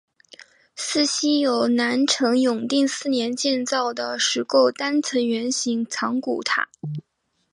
[0.75, 6.67] 寺西有南陈永定四年建造的石构单层圆形藏骨塔。